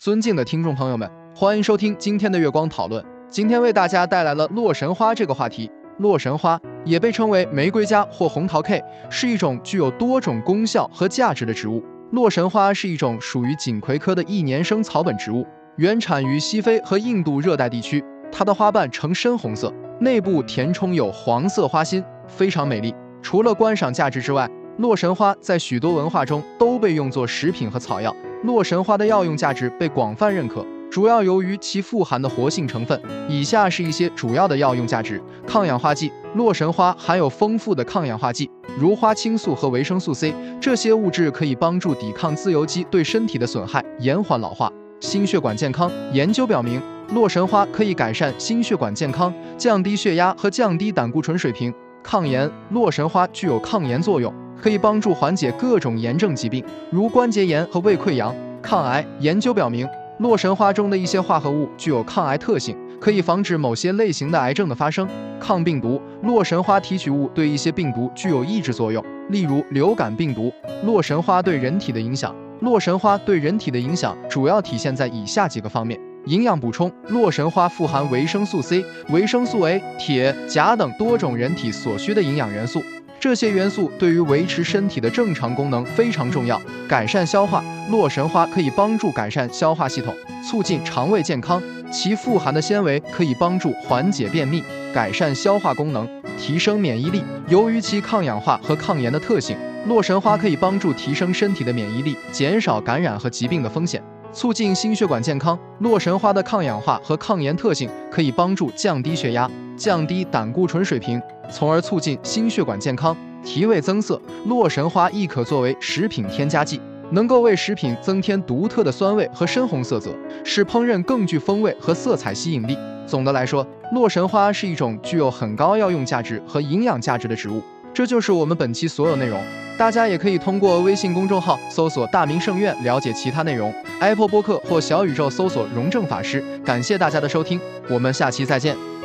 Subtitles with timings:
[0.00, 1.06] 尊敬的听众朋友们，
[1.36, 3.04] 欢迎收听今天的月光讨论。
[3.28, 5.70] 今天为大家带来了洛神花这个话题。
[5.98, 11.84] 洛神花也被称为玫瑰花或红桃 K，是一种具有多种功效和价值的植物。
[12.12, 15.46] 洛神花是一种属于锦葵科的一年生草本植物，
[15.76, 18.02] 原产于西非和印度热带地区。
[18.32, 19.70] 它的花瓣呈深红色，
[20.00, 22.94] 内部填充有黄色花心，非常美丽。
[23.20, 24.48] 除了观赏价值之外，
[24.78, 28.14] 洛神花在许多文化中都被用作食品和草药。
[28.44, 32.98] 洛神花的药用价值被广泛认可，主要由于其富含的活性成分。
[33.28, 36.10] 以下是一些主要的药用价值：抗氧化剂。
[36.34, 38.48] 洛神花含有丰富的抗氧化剂，
[38.78, 44.72] 如花青素和维生素 C，这些物质可以帮助抵抗自由基对身体的损害，延缓老化。
[45.00, 45.90] 心血管健康。
[46.12, 46.80] 研究表明，
[47.12, 51.74] 洛神花可以改善心血管健康，降低血压和降低胆固醇水平。
[52.02, 52.50] 抗炎。
[52.70, 54.32] 洛神花具有抗炎作用。
[54.60, 58.34] 可以帮助缓解各种炎症疾病，如关节炎和胃溃疡。
[58.62, 65.08] 抗癌研究表明，洛神花中的一些化合物具有抗癌特性，可以防止某些类型的癌症的发生。
[65.40, 70.52] 抗病毒，洛神花提取物对一些病毒具有抑制作用，例如流感病毒。
[70.84, 82.82] 洛神花对人体的影响，洛神花对人体的影响主要体现在以下几个方面：营养补充，洛神花富含维生素 C、维生素 A、铁、钾等多种人体所需的营养元素。
[83.20, 86.60] 这些元素对于维持身体的正常功能非常重要。
[86.88, 91.62] 改善消化，洛神花可以帮助改善消化系统，促进肠胃健康。
[91.92, 97.22] 其富含的纤维可以帮助缓解便秘，改善消化功能，提升免疫力。
[97.48, 99.54] 由于其抗氧化和抗炎的特性，
[99.86, 105.58] 洛神花可以帮助提升身体的免疫力，减少感染和疾病的风险，促进心血管健康。
[105.80, 111.20] 洛神花的抗氧化和抗炎特性可以帮助降低血压，降低胆固醇水平。
[111.50, 114.20] 从而促进心血管健康，提味增色。
[114.46, 116.80] 洛神花亦可作为食品添加剂，
[117.10, 120.10] 能够为食品增添独特的酸味和深红色泽，
[120.44, 122.76] 使烹饪更具风味和色彩吸引力。
[123.06, 127.60] 总的来说，洛神花是一种具有很高药用价值和营养价值的植物。
[127.92, 129.42] 这就是我们本期所有内容，
[129.76, 136.42] 大家也可以通过微信公众号搜索“大明圣院”了解其他内容，Apple 播客或小宇宙搜索“荣正法师”。
[136.64, 138.99] 感谢大家的收听，我们下期再见。